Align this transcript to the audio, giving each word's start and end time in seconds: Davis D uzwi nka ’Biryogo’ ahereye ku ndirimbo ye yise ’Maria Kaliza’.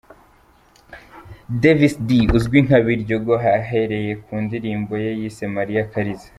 Davis 1.61 1.93
D 2.07 2.09
uzwi 2.37 2.57
nka 2.65 2.77
’Biryogo’ 2.85 3.33
ahereye 3.59 4.11
ku 4.23 4.33
ndirimbo 4.45 4.93
ye 5.03 5.11
yise 5.19 5.45
’Maria 5.55 5.85
Kaliza’. 5.91 6.27